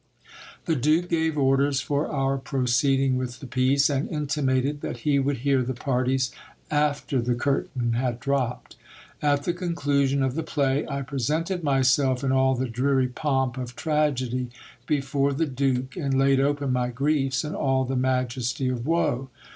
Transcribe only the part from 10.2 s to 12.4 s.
of the play I presented myself in